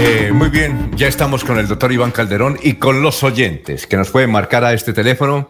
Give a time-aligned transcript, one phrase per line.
[0.00, 3.96] Eh, muy bien, ya estamos con el doctor Iván Calderón y con los oyentes que
[3.96, 5.48] nos pueden marcar a este teléfono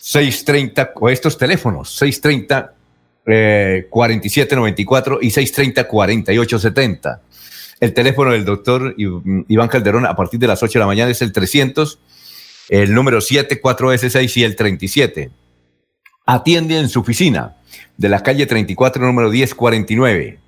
[0.00, 2.72] 630 o estos teléfonos 630
[3.26, 7.20] eh, 4794 y 630 4870.
[7.80, 11.20] El teléfono del doctor Iván Calderón a partir de las 8 de la mañana es
[11.20, 11.98] el 300,
[12.70, 15.30] el número 74S6 y el 37.
[16.24, 17.56] Atiende en su oficina
[17.98, 20.38] de la calle 34, número 1049.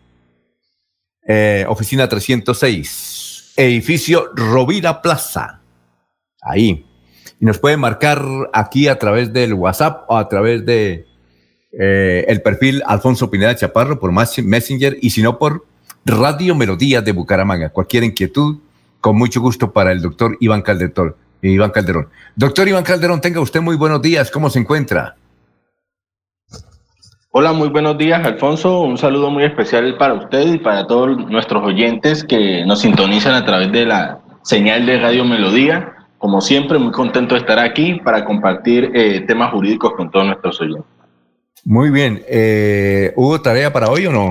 [1.27, 3.24] Eh, oficina 306
[3.57, 5.61] edificio Rovira Plaza.
[6.43, 6.87] Ahí.
[7.41, 11.07] Y nos pueden marcar aquí a través del WhatsApp o a través de
[11.73, 15.67] eh, el perfil Alfonso Pineda Chaparro por Messenger y si no por
[16.05, 17.71] Radio Melodía de Bucaramanga.
[17.71, 18.59] Cualquier inquietud,
[19.01, 21.17] con mucho gusto para el doctor Iván Calderón.
[21.43, 22.09] Iván Calderón.
[22.37, 24.31] Doctor Iván Calderón, tenga usted muy buenos días.
[24.31, 25.17] ¿Cómo se encuentra?
[27.37, 28.83] Hola, muy buenos días, Alfonso.
[28.83, 33.45] Un saludo muy especial para usted y para todos nuestros oyentes que nos sintonizan a
[33.45, 35.95] través de la señal de Radio Melodía.
[36.17, 40.61] Como siempre, muy contento de estar aquí para compartir eh, temas jurídicos con todos nuestros
[40.61, 40.85] oyentes.
[41.65, 42.23] Muy bien.
[42.29, 44.29] Eh, ¿Hubo tarea para hoy o no?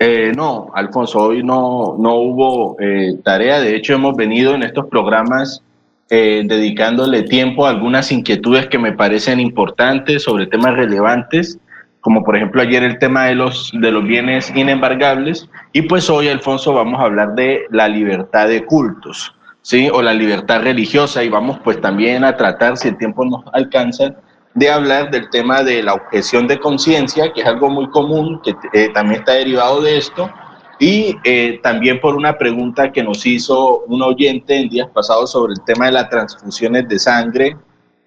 [0.00, 2.76] Eh, no, Alfonso, hoy no, no hubo
[3.22, 3.60] tarea.
[3.60, 5.62] De hecho, hemos venido en estos programas
[6.08, 11.60] dedicándole tiempo a algunas inquietudes que me parecen importantes sobre temas relevantes
[12.06, 16.28] como por ejemplo ayer el tema de los, de los bienes inembargables, y pues hoy,
[16.28, 19.90] Alfonso, vamos a hablar de la libertad de cultos, ¿sí?
[19.92, 24.14] O la libertad religiosa, y vamos pues también a tratar, si el tiempo nos alcanza,
[24.54, 28.54] de hablar del tema de la objeción de conciencia, que es algo muy común, que
[28.72, 30.30] eh, también está derivado de esto,
[30.78, 35.54] y eh, también por una pregunta que nos hizo un oyente en días pasados sobre
[35.54, 37.56] el tema de las transfusiones de sangre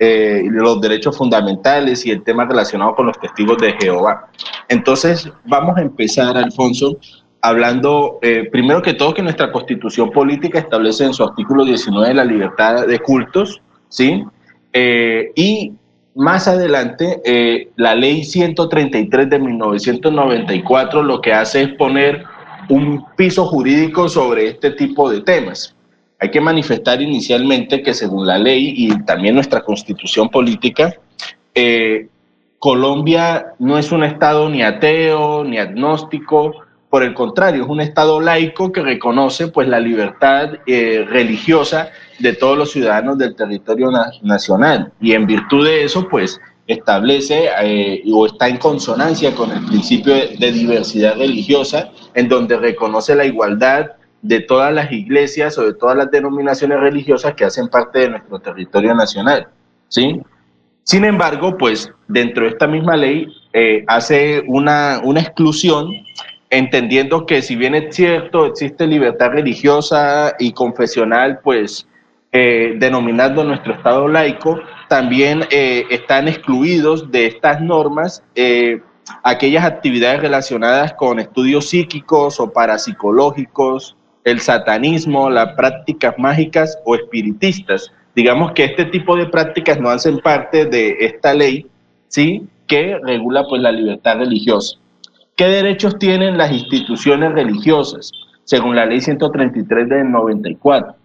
[0.01, 4.29] eh, los derechos fundamentales y el tema relacionado con los testigos de Jehová.
[4.69, 6.97] Entonces, vamos a empezar, Alfonso,
[7.41, 12.23] hablando, eh, primero que todo, que nuestra constitución política establece en su artículo 19 la
[12.23, 14.23] libertad de cultos, ¿sí?
[14.71, 15.73] Eh, y
[16.15, 22.23] más adelante, la ley 133 de 1994 lo que hace es poner
[22.69, 25.75] un piso jurídico sobre este tipo de temas.
[26.19, 30.93] Hay que manifestar inicialmente que según la ley y también nuestra constitución política,
[31.55, 32.07] eh,
[32.59, 36.53] Colombia no es un Estado ni ateo ni agnóstico,
[36.89, 42.33] por el contrario, es un Estado laico que reconoce pues, la libertad eh, religiosa de
[42.33, 43.89] todos los ciudadanos del territorio
[44.23, 44.91] nacional.
[44.99, 50.13] Y en virtud de eso pues establece eh, o está en consonancia con el principio
[50.15, 53.91] de diversidad religiosa en donde reconoce la igualdad
[54.21, 58.39] de todas las iglesias o de todas las denominaciones religiosas que hacen parte de nuestro
[58.39, 59.47] territorio nacional.
[59.87, 60.21] ¿sí?
[60.83, 65.91] Sin embargo, pues dentro de esta misma ley eh, hace una, una exclusión
[66.49, 71.87] entendiendo que si bien es cierto, existe libertad religiosa y confesional, pues
[72.31, 78.23] eh, denominando nuestro Estado laico, también eh, están excluidos de estas normas
[79.23, 83.95] aquellas actividades relacionadas con estudios psíquicos o parapsicológicos,
[84.29, 87.91] el satanismo, las prácticas mágicas o espiritistas.
[88.15, 91.65] Digamos que este tipo de prácticas no hacen parte de esta ley,
[92.07, 92.43] ¿sí?
[92.67, 94.77] Que regula pues la libertad religiosa.
[95.35, 98.11] ¿Qué derechos tienen las instituciones religiosas?
[98.43, 100.95] Según la ley 133 del 94.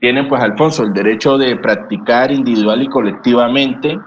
[0.00, 3.98] Tienen pues, Alfonso, el derecho de practicar individual y colectivamente,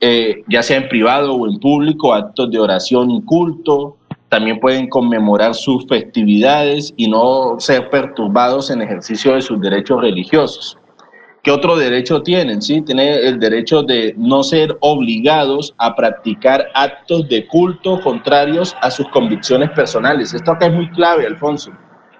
[0.00, 3.96] eh, ya sea en privado o en público, actos de oración y culto,
[4.34, 10.76] también pueden conmemorar sus festividades y no ser perturbados en ejercicio de sus derechos religiosos.
[11.44, 12.60] ¿Qué otro derecho tienen?
[12.60, 18.90] Sí, tienen el derecho de no ser obligados a practicar actos de culto contrarios a
[18.90, 20.34] sus convicciones personales.
[20.34, 21.70] Esto acá es muy clave, Alfonso,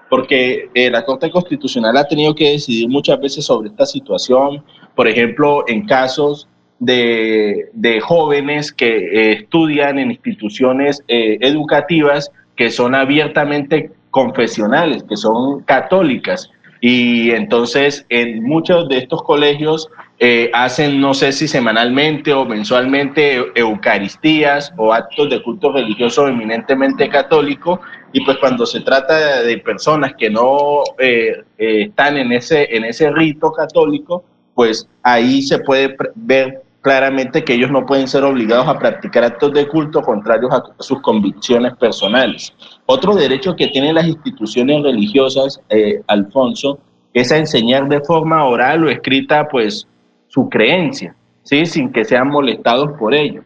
[0.09, 4.63] porque eh, la Corte Constitucional ha tenido que decidir muchas veces sobre esta situación,
[4.95, 6.47] por ejemplo, en casos
[6.79, 15.61] de, jóvenes que eh, estudian en instituciones eh, educativas que son abiertamente confesionales, que son
[15.63, 16.49] católicas.
[16.81, 19.89] Y entonces en muchos de estos colegios
[20.19, 27.09] eh, hacen, no sé si semanalmente o mensualmente, eucaristías o actos de culto religioso eminentemente
[27.09, 27.81] católico.
[28.13, 32.85] Y pues cuando se trata de personas que no eh, eh, están en ese, en
[32.85, 34.23] ese rito católico,
[34.53, 39.51] pues ahí se puede ver claramente que ellos no pueden ser obligados a practicar actos
[39.53, 42.53] de culto contrarios a sus convicciones personales.
[42.85, 45.59] Otro derecho que tienen las instituciones religiosas,
[46.05, 46.77] Alfonso,
[47.11, 49.87] es a enseñar de forma oral o escrita, pues,
[50.27, 51.65] su creencia, ¿sí?
[51.65, 53.41] Sin que sean molestados por ello,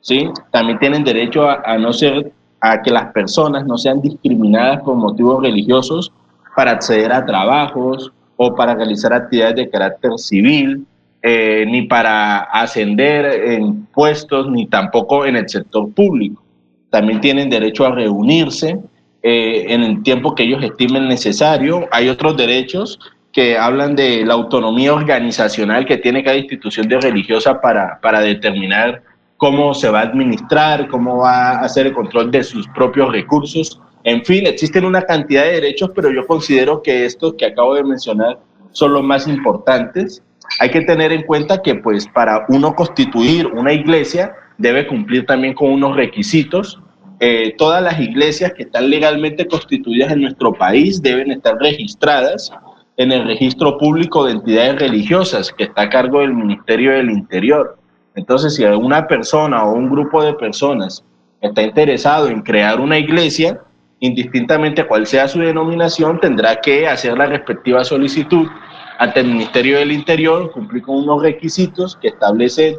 [0.00, 0.30] ¿sí?
[0.52, 2.30] También tienen derecho a, no ser,
[2.60, 6.12] a que las personas no sean discriminadas por motivos religiosos
[6.54, 10.86] para acceder a trabajos o para realizar actividades de carácter civil,
[11.26, 16.42] eh, ni para ascender en puestos, ni tampoco en el sector público.
[16.90, 18.78] También tienen derecho a reunirse
[19.22, 21.88] eh, en el tiempo que ellos estimen necesario.
[21.92, 23.00] Hay otros derechos
[23.32, 29.02] que hablan de la autonomía organizacional que tiene cada institución de religiosa para, para determinar
[29.38, 33.80] cómo se va a administrar, cómo va a hacer el control de sus propios recursos.
[34.04, 37.82] En fin, existen una cantidad de derechos, pero yo considero que estos que acabo de
[37.82, 38.40] mencionar
[38.72, 40.22] son los más importantes.
[40.60, 45.54] Hay que tener en cuenta que pues para uno constituir una iglesia debe cumplir también
[45.54, 46.80] con unos requisitos.
[47.20, 52.52] Eh, todas las iglesias que están legalmente constituidas en nuestro país deben estar registradas
[52.96, 57.76] en el registro público de entidades religiosas que está a cargo del Ministerio del Interior.
[58.14, 61.04] Entonces, si alguna persona o un grupo de personas
[61.40, 63.60] está interesado en crear una iglesia,
[63.98, 68.46] indistintamente cuál sea su denominación, tendrá que hacer la respectiva solicitud
[68.98, 72.76] ante el Ministerio del Interior, cumplir con unos requisitos que establecen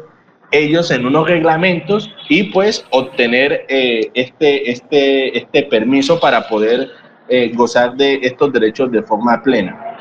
[0.52, 6.88] ellos en unos reglamentos y pues obtener eh, este, este, este permiso para poder
[7.28, 9.98] eh, gozar de estos derechos de forma plena.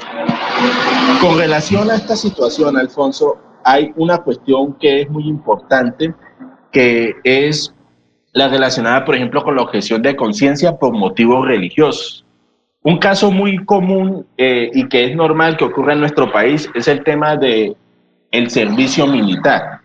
[1.22, 6.14] Con relación a esta situación, Alfonso, hay una cuestión que es muy importante,
[6.72, 7.74] que es
[8.34, 12.25] la relacionada, por ejemplo, con la objeción de conciencia por motivos religiosos.
[12.86, 16.88] Un caso muy común eh, y que es normal que ocurra en nuestro país es
[16.88, 17.76] el tema de
[18.30, 19.80] el servicio militar.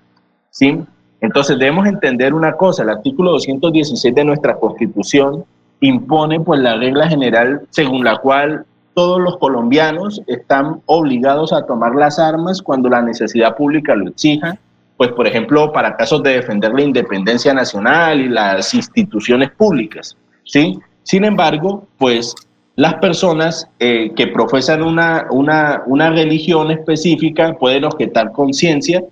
[0.50, 0.79] ¿sí?
[1.23, 5.47] Entonces debemos entender una cosa, el artículo 216 de nuestra Constitución
[5.81, 11.94] impone pues la regla general según la cual todos los colombianos están obligados a tomar
[11.94, 14.58] las armas cuando la necesidad pública lo exija,
[14.99, 20.79] pues por ejemplo para casos de defender la independencia nacional y las instituciones públicas, ¿sí?
[21.03, 22.35] Sin embargo, pues
[22.81, 29.05] las personas eh, que profesan una, una, una, religión específica pueden objetar conciencia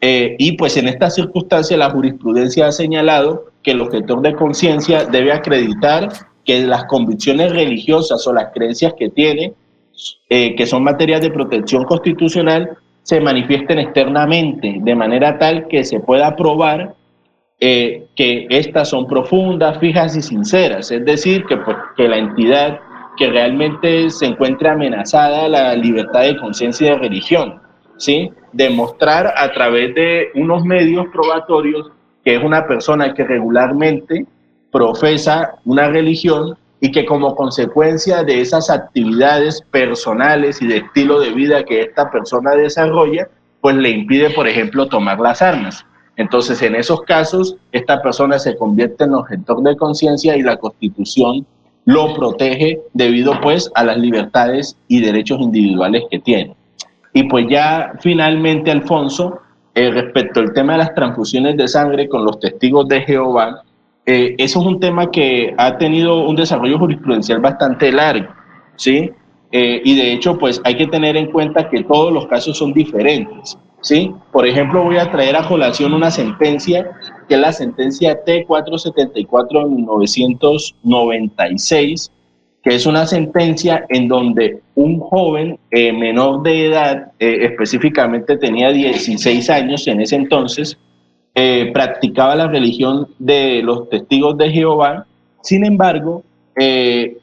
[0.00, 5.04] eh, y pues en esta circunstancia la jurisprudencia ha señalado que el objetor de conciencia
[5.04, 6.08] debe acreditar
[6.44, 9.52] que las convicciones religiosas o las creencias que tiene,
[10.28, 12.70] eh, que son materias de protección constitucional,
[13.04, 16.96] se manifiesten externamente, de manera tal que se pueda probar
[17.60, 20.90] que estas son profundas, fijas y sinceras.
[20.90, 22.80] Es decir, que, pues, que la entidad
[23.16, 27.60] que realmente se encuentre amenazada la libertad de conciencia y de religión,
[27.96, 28.30] ¿sí?
[28.52, 31.90] Demostrar a través de unos medios probatorios
[32.24, 34.26] que es una persona que regularmente
[34.70, 41.30] profesa una religión y que como consecuencia de esas actividades personales y de estilo de
[41.30, 43.28] vida que esta persona desarrolla,
[43.60, 45.84] pues le impide, por ejemplo, tomar las armas.
[46.16, 51.46] Entonces, en esos casos, esta persona se convierte en objetor de conciencia y la Constitución
[51.84, 56.54] lo protege debido pues a las libertades y derechos individuales que tiene.
[57.12, 59.40] Y pues ya finalmente, Alfonso,
[59.74, 63.62] eh, respecto al tema de las transfusiones de sangre con los testigos de Jehová,
[64.04, 68.28] eh, eso es un tema que ha tenido un desarrollo jurisprudencial bastante largo,
[68.76, 69.10] ¿sí?
[69.52, 72.72] Eh, y de hecho, pues hay que tener en cuenta que todos los casos son
[72.72, 74.12] diferentes, ¿sí?
[74.32, 76.90] Por ejemplo, voy a traer a colación una sentencia,
[77.28, 82.10] que la sentencia T474 de 1996,
[82.62, 89.48] que es una sentencia en donde un joven eh, menor de edad, específicamente tenía 16
[89.50, 90.78] años en ese entonces,
[91.34, 95.06] eh, practicaba la religión de los testigos de Jehová.
[95.40, 96.24] Sin embargo,
[96.60, 97.16] eh,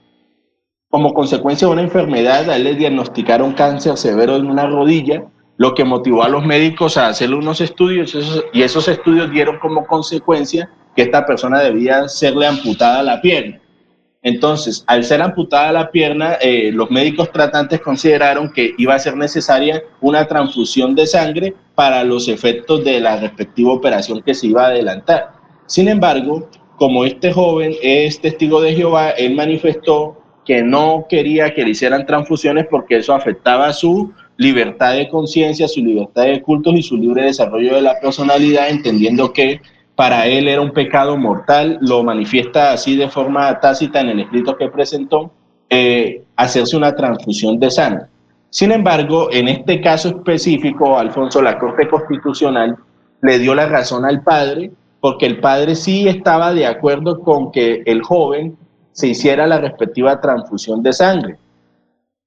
[0.89, 5.25] como consecuencia de una enfermedad, a él le diagnosticaron cáncer severo en una rodilla,
[5.59, 8.15] lo que motivó a los médicos a hacerle unos estudios
[8.53, 13.59] y esos estudios dieron como consecuencia que esta persona debía serle amputada la pierna.
[14.23, 19.17] Entonces, al ser amputada la pierna, eh, los médicos tratantes consideraron que iba a ser
[19.17, 24.63] necesaria una transfusión de sangre para los efectos de la respectiva operación que se iba
[24.63, 25.33] a adelantar.
[25.65, 31.65] Sin embargo, como este joven es testigo de Jehová, él manifestó que no quería que
[31.65, 36.81] le hicieran transfusiones porque eso afectaba su libertad de conciencia, su libertad de cultos y
[36.81, 39.59] su libre desarrollo de la personalidad, entendiendo que
[39.95, 44.55] para él era un pecado mortal, lo manifiesta así de forma tácita en el escrito
[44.55, 45.29] que presentó,
[45.69, 48.05] eh, hacerse una transfusión de sangre.
[48.49, 52.77] Sin embargo, en este caso específico, Alfonso, la Corte Constitucional
[53.21, 57.83] le dio la razón al padre, porque el padre sí estaba de acuerdo con que
[57.85, 58.57] el joven
[58.93, 61.37] se hiciera la respectiva transfusión de sangre.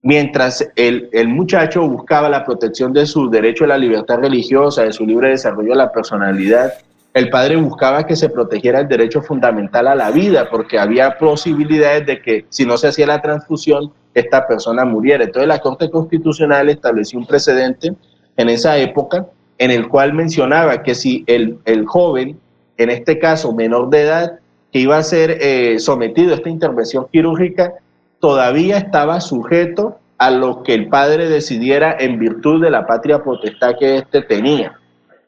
[0.03, 4.93] Mientras el, el, muchacho buscaba la protección de su derecho a la libertad religiosa, de
[4.93, 6.73] su libre desarrollo de la personalidad,
[7.15, 12.07] el padre buscaba que se protegiera el derecho fundamental a la vida, porque había posibilidades
[12.07, 15.25] de que si no se hacía la transfusión, esta persona muriera.
[15.25, 17.95] Entonces la Corte Constitucional estableció un precedente
[18.37, 19.27] en esa época
[19.59, 22.39] en el cual mencionaba que si el, el joven,
[22.79, 24.39] en este caso menor de edad,
[24.73, 27.75] que iba a ser eh, sometido a esta intervención quirúrgica,
[28.23, 33.75] todavía estaba sujeto a lo que el padre decidiera en virtud de la patria potestad
[33.81, 34.79] que éste tenía.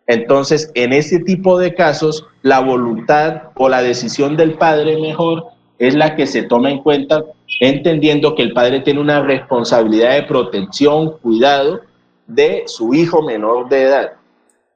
[0.07, 5.47] Entonces, en ese tipo de casos, la voluntad o la decisión del padre mejor
[5.81, 7.25] es la que se toma en cuenta,
[7.59, 11.81] entendiendo que el padre tiene una responsabilidad de protección, cuidado
[12.29, 14.13] de su hijo menor de edad.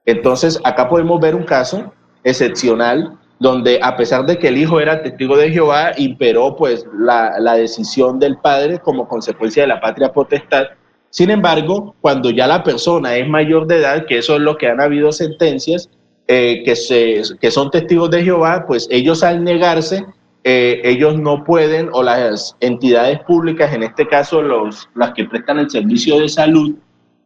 [0.04, 1.92] Entonces, acá podemos ver un caso
[2.24, 7.38] excepcional donde a pesar de que el hijo era testigo de Jehová, imperó pues la,
[7.38, 10.66] la, decisión del padre como consecuencia de la patria potestad.
[11.10, 14.66] Sin embargo, cuando ya la persona es mayor de edad, que eso es lo que
[14.66, 15.88] han habido sentencias,
[16.26, 20.04] eh, que, se, que son testigos de Jehová, pues ellos al negarse,
[20.44, 25.58] eh, ellos no pueden, o las entidades públicas, en este caso los, las que prestan
[25.60, 26.74] el servicio de salud,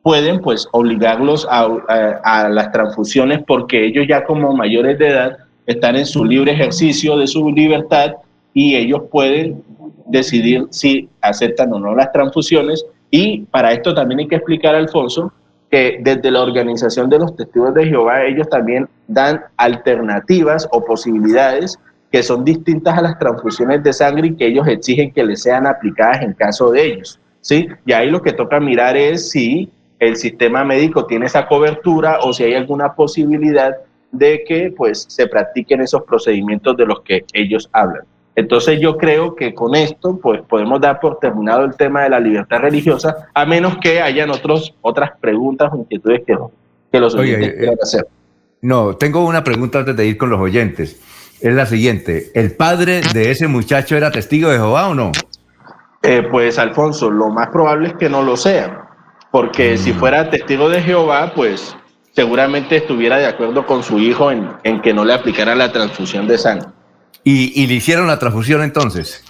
[0.02, 5.38] pueden pues obligarlos a, a, a las transfusiones porque ellos ya como mayores de edad
[5.66, 8.12] están en su libre ejercicio de su libertad
[8.54, 9.62] y ellos pueden
[10.07, 12.85] decidir si aceptan o no las transfusiones.
[13.11, 15.33] Y para esto también hay que explicar, Alfonso,
[15.71, 21.78] que desde la organización de los testigos de Jehová ellos también dan alternativas o posibilidades
[22.11, 25.66] que son distintas a las transfusiones de sangre y que ellos exigen que les sean
[25.66, 27.19] aplicadas en caso de ellos.
[27.40, 27.69] ¿sí?
[27.87, 32.35] Y ahí lo que toca mirar es si el sistema médico tiene esa cobertura o
[32.35, 33.76] si hay alguna posibilidad
[34.12, 38.04] de que pues se practiquen esos procedimientos de los que ellos hablan.
[38.35, 42.21] Entonces yo creo que con esto pues podemos dar por terminado el tema de la
[42.21, 46.37] libertad religiosa, a menos que hayan otros, otras preguntas o inquietudes que,
[46.90, 48.07] que los oyentes Oye, quieran hacer.
[48.62, 51.00] No, tengo una pregunta antes de ir con los oyentes.
[51.40, 55.11] Es la siguiente, ¿el padre de ese muchacho era testigo de Jehová o no?
[56.02, 58.88] Eh, pues Alfonso, lo más probable es que no lo sea,
[59.33, 59.78] porque mm.
[59.78, 61.76] si fuera testigo de Jehová, pues
[62.12, 66.26] seguramente estuviera de acuerdo con su hijo en, en que no le aplicara la transfusión
[66.28, 66.69] de sangre.
[67.25, 69.25] ¿Y, ¿Y, le hicieron la transfusión entonces?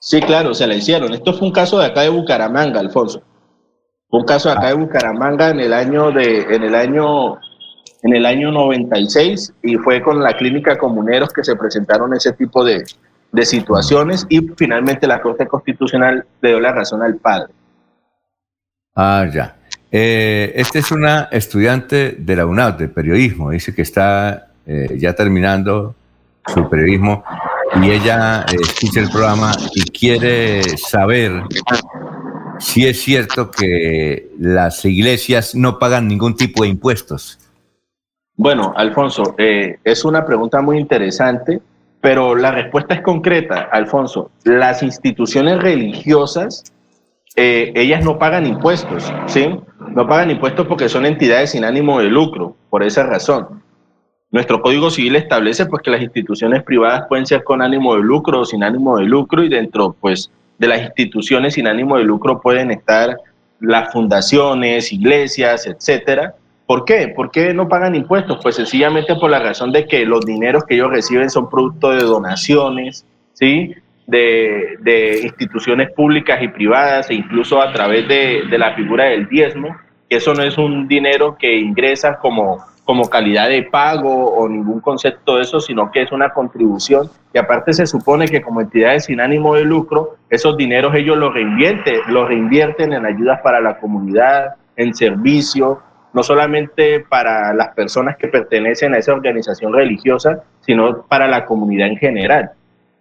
[0.00, 1.12] Sí, claro, se la hicieron.
[1.12, 3.22] Esto fue un caso de acá de Bucaramanga, Alfonso.
[4.08, 7.38] Fue un caso de acá de Bucaramanga en el año de, en el año,
[8.02, 12.64] en el año 96 y fue con la clínica Comuneros que se presentaron ese tipo
[12.64, 12.84] de,
[13.32, 17.52] de situaciones y finalmente la Corte Constitucional le dio la razón al padre.
[18.94, 19.57] Ah, ya.
[19.90, 25.14] Eh, esta es una estudiante de la UNAD de periodismo, dice que está eh, ya
[25.14, 25.94] terminando
[26.46, 27.24] su periodismo
[27.80, 31.42] y ella eh, escucha el programa y quiere saber
[32.58, 37.38] si es cierto que las iglesias no pagan ningún tipo de impuestos.
[38.36, 41.62] Bueno, Alfonso, eh, es una pregunta muy interesante,
[42.02, 44.30] pero la respuesta es concreta, Alfonso.
[44.44, 46.64] Las instituciones religiosas,
[47.34, 49.58] ellas no pagan impuestos, ¿sí?
[49.78, 53.62] No pagan impuestos porque son entidades sin ánimo de lucro, por esa razón.
[54.30, 58.40] Nuestro Código Civil establece pues que las instituciones privadas pueden ser con ánimo de lucro
[58.40, 62.40] o sin ánimo de lucro y dentro pues de las instituciones sin ánimo de lucro
[62.40, 63.16] pueden estar
[63.60, 66.34] las fundaciones, iglesias, etcétera.
[66.66, 67.08] ¿Por qué?
[67.08, 68.38] ¿Por qué no pagan impuestos?
[68.42, 72.02] Pues sencillamente por la razón de que los dineros que ellos reciben son producto de
[72.02, 73.74] donaciones, ¿sí?
[74.08, 79.28] De, de instituciones públicas y privadas e incluso a través de, de la figura del
[79.28, 79.76] diezmo,
[80.08, 84.80] que eso no es un dinero que ingresa como como calidad de pago o ningún
[84.80, 89.04] concepto de eso, sino que es una contribución y aparte se supone que como entidades
[89.04, 93.78] sin ánimo de lucro, esos dineros ellos los reinvierten, los reinvierten en ayudas para la
[93.78, 95.82] comunidad, en servicio,
[96.14, 101.88] no solamente para las personas que pertenecen a esa organización religiosa, sino para la comunidad
[101.88, 102.52] en general.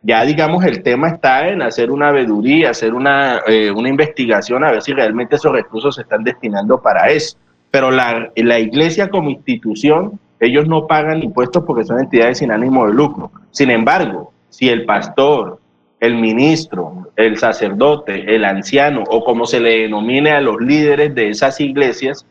[0.08, 4.72] Ya digamos el tema está en hacer una veeduría, hacer una, eh, una investigación a
[4.72, 7.38] ver si realmente esos recursos se están destinando para eso
[7.72, 12.88] pero la, la iglesia como institución, ellos no pagan impuestos porque son entidades sin ánimo
[12.88, 13.32] de lucro.
[13.52, 15.60] Sin embargo, si el pastor
[16.00, 21.30] el ministro, el sacerdote, el anciano o como se le denomine a los líderes de
[21.30, 22.26] esas iglesias,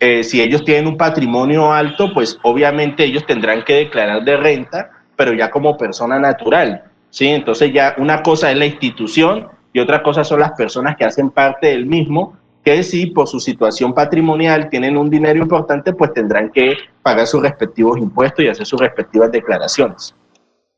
[0.00, 4.90] eh, si ellos tienen un patrimonio alto, pues obviamente ellos tendrán que declarar de renta,
[5.14, 6.82] pero ya como persona natural.
[7.12, 7.28] ¿Sí?
[7.28, 11.30] Entonces ya una cosa es la institución y otra cosa son las personas que hacen
[11.30, 16.50] parte del mismo, que si por su situación patrimonial tienen un dinero importante, pues tendrán
[16.50, 20.14] que pagar sus respectivos impuestos y hacer sus respectivas declaraciones.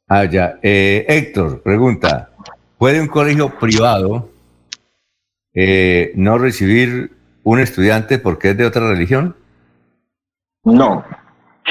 [0.08, 0.58] Ah, ya.
[0.62, 2.30] Eh, Héctor, pregunta,
[2.78, 4.28] ¿puede un colegio privado
[5.54, 7.12] eh, no recibir
[7.42, 9.36] un estudiante porque es de otra religión?
[10.64, 11.04] No,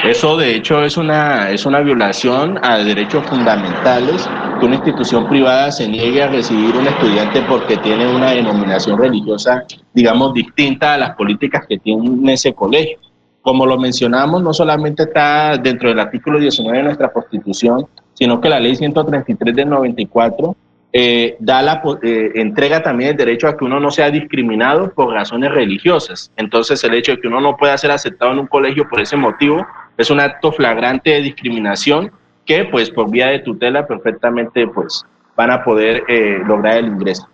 [0.02, 4.28] eso de hecho es una, es una violación a derechos fundamentales
[4.60, 9.64] que una institución privada se niegue a recibir un estudiante porque tiene una denominación religiosa,
[9.94, 12.98] digamos, distinta a las políticas que tiene ese colegio.
[13.42, 18.50] Como lo mencionamos, no solamente está dentro del artículo 19 de nuestra Constitución, sino que
[18.50, 20.56] la ley 133 del 94
[20.96, 25.12] eh, da la, eh, entrega también el derecho a que uno no sea discriminado por
[25.12, 26.32] razones religiosas.
[26.38, 29.18] Entonces, el hecho de que uno no pueda ser aceptado en un colegio por ese
[29.18, 29.66] motivo
[29.98, 32.12] es un acto flagrante de discriminación
[32.46, 35.04] que, pues, por vía de tutela, perfectamente, pues,
[35.36, 37.28] van a poder eh, lograr el ingreso.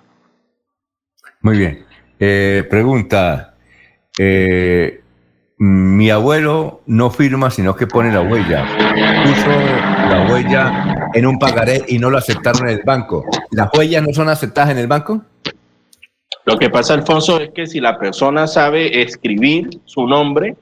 [1.41, 1.85] Muy bien.
[2.69, 3.55] pregunta.
[5.57, 8.65] mi abuelo no firma, sino que pone la huella.
[9.23, 9.49] Puso
[10.09, 13.25] la huella en un pagaré y no lo aceptaron en el banco.
[13.51, 15.21] ¿Las huellas no son aceptadas en el banco?
[16.45, 20.55] Lo que pasa, Alfonso, es que si la persona sabe escribir su nombre,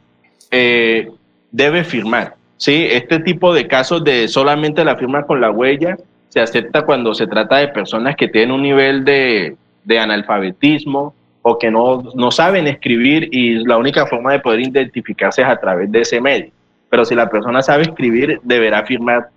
[0.52, 1.10] eh,
[1.52, 2.36] debe firmar.
[2.58, 2.88] ¿sí?
[2.90, 5.98] Este tipo de casos de solamente la firma con la huella
[6.30, 11.58] se acepta cuando se trata de personas que tienen un nivel de, de analfabetismo o
[11.58, 15.90] que no, no saben escribir y la única forma de poder identificarse es a través
[15.92, 16.52] de ese medio.
[16.90, 19.30] Pero si la persona sabe escribir, deberá firmar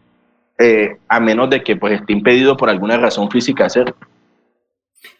[0.58, 3.94] eh, a menos de que pues esté impedido por alguna razón física hacerlo.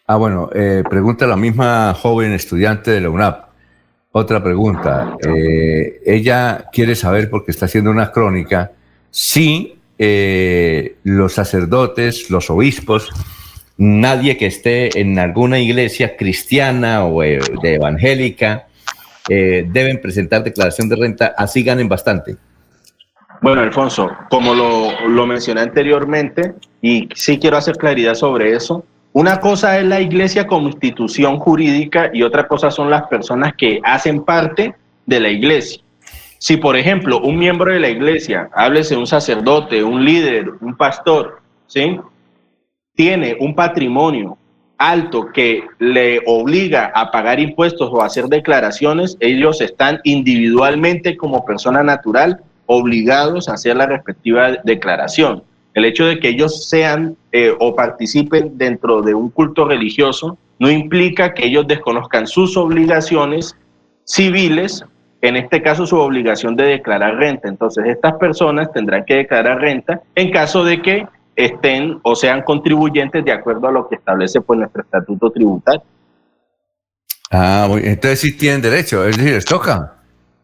[0.06, 3.49] Ah, bueno, eh, pregunta la misma joven estudiante de la UNAP.
[4.12, 5.16] Otra pregunta.
[5.22, 8.72] Eh, ella quiere saber, porque está haciendo una crónica,
[9.10, 9.76] si
[11.02, 13.10] los sacerdotes, los obispos,
[13.76, 18.66] nadie que esté en alguna iglesia cristiana o de evangélica,
[19.28, 22.38] deben presentar declaración de renta, así ganen bastante.
[23.42, 29.78] Bueno, Alfonso, como lo, mencioné anteriormente, y sí quiero hacer claridad sobre eso, una cosa
[29.78, 34.74] es la iglesia como institución jurídica y otra cosa son las personas que hacen parte
[35.06, 35.82] de la iglesia.
[36.38, 41.40] Si, por ejemplo, un miembro de la iglesia, háblese un sacerdote, un líder, un pastor,
[41.66, 41.98] ¿sí?
[42.94, 44.38] tiene un patrimonio
[44.78, 51.44] alto que le obliga a pagar impuestos o a hacer declaraciones, ellos están individualmente como
[51.44, 55.42] persona natural obligados a hacer la respectiva declaración.
[55.74, 60.70] El hecho de que ellos sean eh, o participen dentro de un culto religioso no
[60.70, 63.56] implica que ellos desconozcan sus obligaciones
[64.04, 64.84] civiles,
[65.22, 67.48] en este caso su obligación de declarar renta.
[67.48, 71.06] Entonces estas personas tendrán que declarar renta en caso de que
[71.36, 75.82] estén o sean contribuyentes de acuerdo a lo que establece pues, nuestro estatuto tributario.
[77.30, 79.99] Ah, entonces sí tienen derecho, es decir, les toca.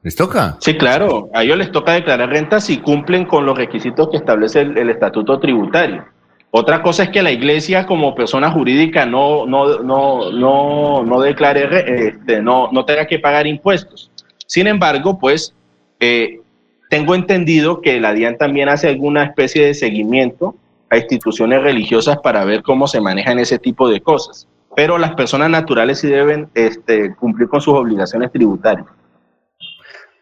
[0.06, 0.56] ¿Les toca?
[0.60, 1.30] Sí, claro.
[1.34, 5.40] A ellos les toca declarar renta si cumplen con los requisitos que establece el, estatuto
[5.40, 6.04] tributario.
[6.52, 12.06] Otra cosa es que la iglesia como persona jurídica no, no, no, no, no declare,
[12.06, 14.12] este, no, no tenga que pagar impuestos.
[14.46, 15.52] Sin embargo, pues
[15.98, 16.40] eh,
[16.88, 20.54] tengo entendido que la DIAN también hace alguna especie de seguimiento
[20.88, 24.46] a instituciones religiosas para ver cómo se manejan ese tipo de cosas.
[24.76, 28.86] Pero las personas naturales sí deben este, cumplir con sus obligaciones tributarias.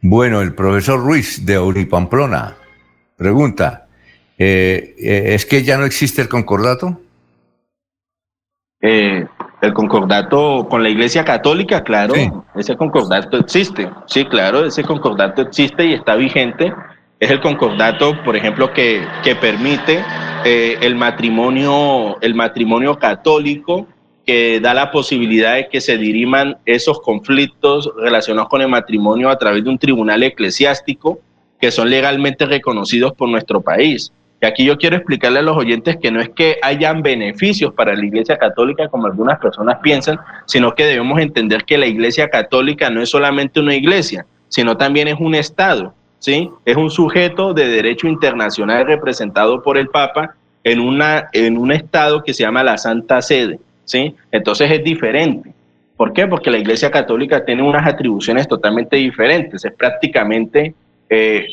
[0.07, 2.59] Bueno, el profesor Ruiz de Uripamplona
[3.17, 3.87] pregunta,
[4.37, 7.01] eh, eh, ¿es que ya no existe el concordato?
[8.83, 9.25] Eh,
[9.63, 15.87] el concordato con la Iglesia Católica, claro, ese concordato existe, sí, claro, ese concordato existe
[15.87, 16.75] y está vigente.
[17.19, 20.05] Es el concordato, por ejemplo, que, que permite
[20.45, 23.87] el matrimonio, el matrimonio católico
[24.25, 29.39] que da la posibilidad de que se diriman esos conflictos relacionados con el matrimonio a
[29.39, 31.19] través de un tribunal eclesiástico
[31.61, 34.13] que son legalmente reconocidos por nuestro país.
[34.41, 37.95] Y aquí yo quiero explicarle a los oyentes que no es que hayan beneficios para
[37.95, 42.91] la Iglesia Católica como algunas personas piensan, sino que debemos entender que la Iglesia Católica
[42.91, 46.51] no es solamente una iglesia, sino también es un Estado, ¿sí?
[46.65, 52.23] Es un sujeto de derecho internacional representado por el Papa en, una, en un Estado
[52.23, 53.59] que se llama la Santa Sede.
[53.85, 54.15] ¿Sí?
[54.33, 55.53] Entonces es diferente.
[55.97, 56.27] ¿Por qué?
[56.27, 59.65] Porque la Iglesia Católica tiene unas atribuciones totalmente diferentes.
[59.65, 60.75] Es prácticamente,
[61.09, 61.47] eh,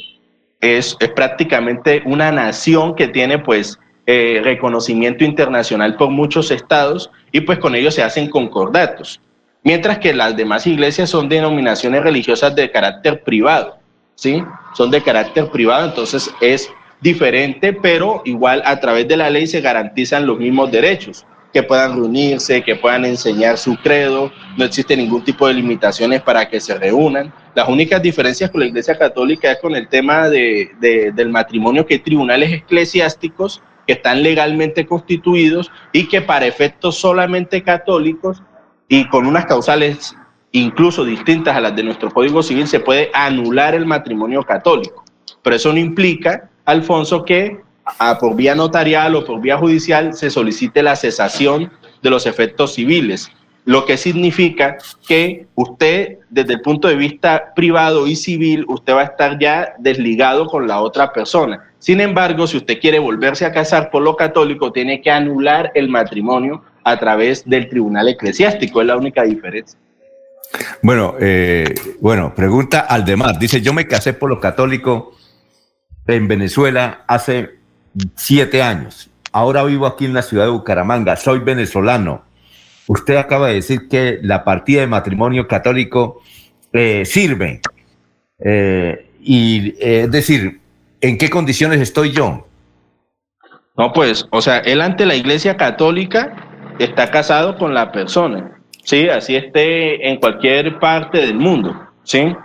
[0.60, 7.60] es, prácticamente una nación que tiene pues eh, reconocimiento internacional por muchos estados y pues
[7.60, 9.22] con ellos se hacen concordatos.
[9.64, 13.78] Mientras que las demás iglesias son denominaciones religiosas de carácter privado,
[14.16, 14.44] ¿sí?
[14.74, 16.68] Son de carácter privado, entonces es
[17.00, 21.96] diferente, pero igual a través de la ley se garantizan los mismos derechos que puedan
[21.96, 26.78] reunirse, que puedan enseñar su credo, no existe ningún tipo de limitaciones para que se
[26.78, 27.34] reúnan.
[27.56, 32.00] Las únicas diferencias con la Iglesia Católica es con el tema de, del matrimonio, que
[32.00, 38.42] tribunales eclesiásticos que están legalmente constituidos y que para efectos solamente católicos
[38.88, 40.16] y con unas causales
[40.54, 45.04] incluso distintas a las de nuestro Código Civil se puede anular el matrimonio católico.
[45.42, 50.30] Pero eso no implica, Alfonso, que a, por vía notarial o por vía judicial se
[50.30, 53.32] solicite la cesación de los efectos civiles,
[53.66, 59.02] lo que significa que usted, desde el punto de vista privado y civil, usted va
[59.02, 61.72] a estar ya desligado con la otra persona.
[61.78, 65.90] Sin embargo, si usted quiere volverse a casar por lo católico, tiene que anular el
[65.90, 69.80] matrimonio a través del tribunal eclesiástico, es la única diferencia.
[70.82, 75.14] Bueno, eh, bueno, pregunta Aldemar, dice, yo me casé por lo católico
[76.08, 77.61] en Venezuela hace
[78.16, 79.10] siete años.
[79.32, 82.24] Ahora vivo aquí en la ciudad de Bucaramanga, soy venezolano.
[82.88, 86.22] Usted acaba de decir que la partida de matrimonio católico
[86.74, 87.62] eh, sirve.
[88.40, 90.60] Eh, y eh, es decir,
[91.00, 92.48] ¿en qué condiciones estoy yo?
[93.78, 96.36] No, pues, o sea, él ante la iglesia católica
[96.80, 99.08] está casado con la persona, ¿sí?
[99.08, 102.36] Así esté en cualquier parte del mundo, ¿sí?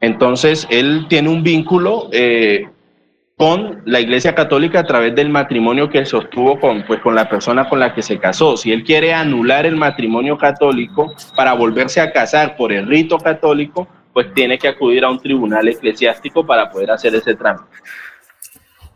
[0.00, 2.10] Entonces, él tiene un vínculo
[3.36, 7.68] con la Iglesia Católica a través del matrimonio que sostuvo con, pues, con la persona
[7.68, 8.56] con la que se casó.
[8.56, 13.86] Si él quiere anular el matrimonio católico para volverse a casar por el rito católico,
[14.14, 17.66] pues tiene que acudir a un tribunal eclesiástico para poder hacer ese trámite.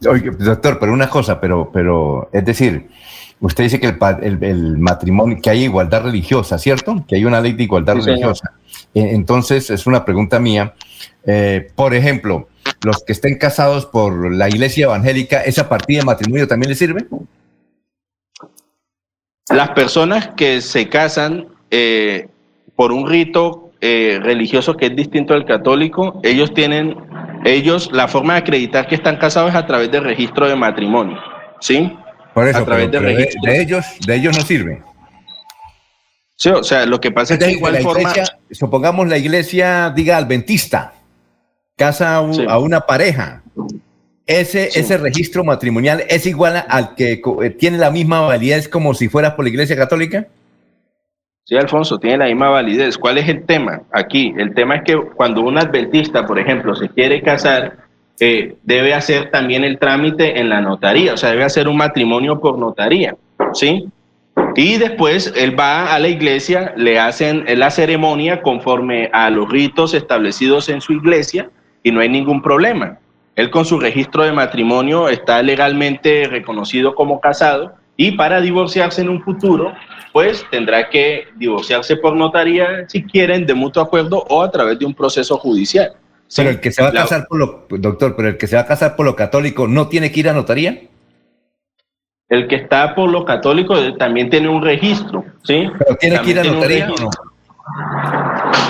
[0.09, 2.88] Oye, doctor, pero una cosa, pero, pero es decir,
[3.40, 7.05] usted dice que el, matrimonio, que hay igualdad religiosa, ¿cierto?
[7.07, 8.53] Que hay una ley de igualdad religiosa.
[8.94, 10.72] E, entonces, es una pregunta mía.
[11.26, 12.48] Eh, por ejemplo,
[12.82, 17.06] los que estén casados por la iglesia evangélica, ¿esa partida de matrimonio también les sirve?
[19.50, 22.28] Las personas que se casan eh,
[22.76, 26.96] por un rito eh, religioso que es distinto al católico, ellos tienen,
[27.44, 31.18] ellos, la forma de acreditar que están casados es a través del registro de matrimonio,
[31.60, 31.92] ¿sí?
[32.34, 34.82] Por eso, a través de, de, ellos, de ellos no sirve.
[36.40, 38.14] Sí, o sea, lo que pasa es, que de igual forma...
[38.50, 40.94] supongamos la iglesia, diga, adventista,
[41.76, 43.42] casa a, una pareja,
[44.26, 49.11] ese, ese registro matrimonial es igual al que eh, tiene la misma validez como si
[49.11, 50.29] fuera por la Iglesia Católica?
[51.44, 52.96] Sí, Alfonso, tiene la misma validez.
[52.96, 54.33] ¿Cuál es el tema aquí?
[54.38, 57.76] El tema es que cuando un adventista, por ejemplo, se quiere casar,
[58.18, 62.40] eh, debe hacer también el trámite en la notaría, o sea, debe hacer un matrimonio
[62.40, 63.14] por notaría,
[63.53, 63.90] ¿sí?
[64.56, 69.94] Y después él va a la iglesia, le hacen la ceremonia conforme a los ritos
[69.94, 71.50] establecidos en su iglesia,
[71.82, 72.98] y no hay ningún problema.
[73.36, 79.08] Él con su registro de matrimonio está legalmente reconocido como casado y para divorciarse en
[79.08, 79.72] un futuro,
[80.12, 84.84] pues tendrá que divorciarse por notaría si quieren de mutuo acuerdo o a través de
[84.84, 85.92] un proceso judicial.
[86.34, 88.62] Pero el que se va a casar por lo, doctor, pero el que se va
[88.62, 90.82] a casar por lo católico no tiene que ir a notaría.
[92.31, 95.69] El que está por lo católico también tiene un registro, ¿sí?
[95.79, 97.11] Pero tiene que ir a notaría no.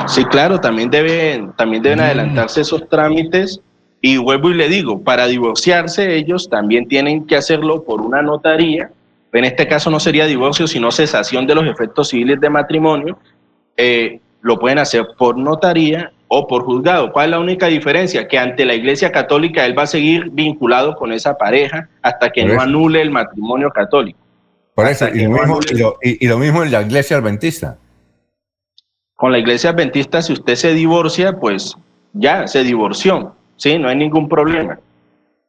[0.07, 2.03] Sí, claro, también deben, también deben mm.
[2.03, 3.61] adelantarse esos trámites.
[4.01, 8.91] Y vuelvo y le digo, para divorciarse ellos también tienen que hacerlo por una notaría.
[9.33, 13.19] En este caso no sería divorcio, sino cesación de los efectos civiles de matrimonio.
[13.77, 17.13] Eh, lo pueden hacer por notaría o por juzgado.
[17.13, 18.29] ¿Cuál es la única diferencia?
[18.29, 22.45] Que ante la Iglesia Católica él va a seguir vinculado con esa pareja hasta que
[22.45, 24.19] no anule el matrimonio católico.
[24.77, 25.25] Por eso, y
[26.29, 27.77] lo, mismo, en la Iglesia Adventista.
[29.17, 31.77] Con la iglesia adventista, si usted se divorcia, pues
[32.15, 33.79] ya se divorció, ¿sí?
[33.79, 34.79] No hay ningún problema.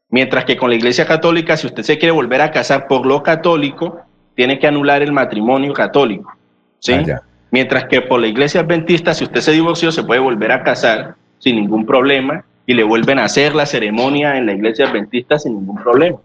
[0.09, 3.23] Mientras que con la iglesia católica, si usted se quiere volver a casar por lo
[3.23, 4.01] católico,
[4.35, 6.35] tiene que anular el matrimonio católico,
[6.79, 6.95] ¿sí?
[6.95, 10.63] Ah, Mientras que por la iglesia adventista, si usted se divorció, se puede volver a
[10.63, 15.37] casar sin ningún problema y le vuelven a hacer la ceremonia en la iglesia adventista
[15.37, 16.17] sin ningún problema.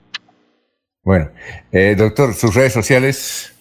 [1.02, 1.28] Bueno,
[1.72, 3.52] eh, doctor, sus redes sociales.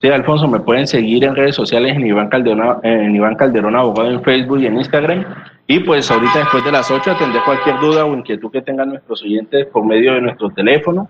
[0.00, 4.10] Sí, Alfonso, me pueden seguir en redes sociales en Iván Calderón, en Iván Calderón Abogado
[4.10, 5.24] en Facebook y en Instagram.
[5.66, 9.22] Y pues ahorita después de las 8 atendré cualquier duda o inquietud que tengan nuestros
[9.22, 11.08] oyentes por medio de nuestro teléfono.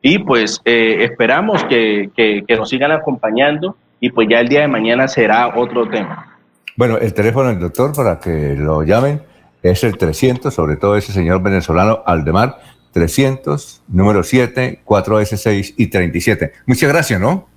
[0.00, 4.68] Y pues eh, esperamos que, que, nos sigan acompañando y pues ya el día de
[4.68, 6.38] mañana será otro tema.
[6.76, 9.22] Bueno, el teléfono del doctor para que lo llamen
[9.62, 12.58] es el 300, sobre todo ese señor venezolano Aldemar,
[12.92, 16.52] 300, número 7, 4S6 y 37.
[16.66, 17.48] Muchas gracias, ¿no?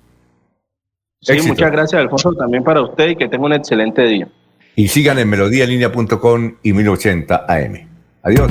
[1.20, 4.28] Sí, muchas gracias, Alfonso, también para usted y que tenga un excelente día.
[4.74, 7.88] Y sigan en melodíalinea.com y 1080 AM.
[8.22, 8.50] Adiós.